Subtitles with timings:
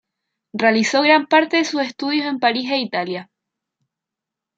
[0.53, 3.29] Realizó gran parte de sus estudios en París e Italia.